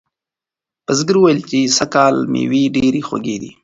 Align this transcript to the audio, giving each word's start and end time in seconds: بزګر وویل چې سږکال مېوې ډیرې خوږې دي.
بزګر 0.85 1.15
وویل 1.17 1.39
چې 1.49 1.59
سږکال 1.77 2.15
مېوې 2.33 2.63
ډیرې 2.75 3.01
خوږې 3.07 3.37
دي. 3.41 3.51